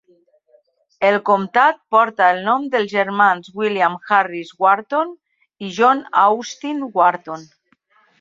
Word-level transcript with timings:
El 1.09 1.17
comtat 1.29 1.75
porta 1.95 2.29
el 2.35 2.39
nom 2.47 2.65
dels 2.75 2.89
germans 2.93 3.51
William 3.59 3.97
Harris 4.15 4.49
Wharton 4.63 5.13
i 5.67 5.71
John 5.77 6.01
Austin 6.23 6.81
Wharton. 6.97 7.47